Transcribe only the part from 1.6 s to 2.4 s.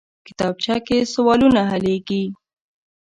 حلېږي